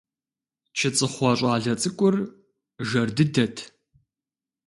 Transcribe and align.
ЧыцӀыхъуэ 0.77 1.31
щӀалэ 1.39 1.73
цӀыкӀур 1.81 2.15
жэр 2.87 3.09
дыдэт. 3.15 3.55